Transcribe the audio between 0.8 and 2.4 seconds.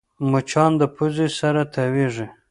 پوزې سره تاوېږي